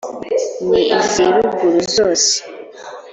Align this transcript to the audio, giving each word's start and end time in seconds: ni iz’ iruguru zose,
ni 0.69 0.81
iz’ 0.97 1.11
iruguru 1.25 1.79
zose, 1.95 2.33